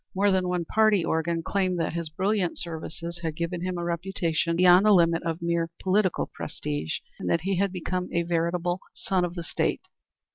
[0.15, 4.55] More than one party organ claimed that his brilliant services had given him a reputation
[4.55, 8.91] beyond the limit of mere political prestige, and that he had become a veritable favorite
[8.97, 9.81] son of the State.